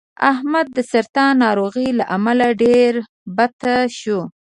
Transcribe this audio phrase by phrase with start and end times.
[0.31, 2.91] احمد د سرطان ناروغۍ له امله ډېر
[3.35, 4.19] بته شو